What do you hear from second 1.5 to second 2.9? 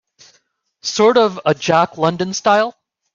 Jack London style?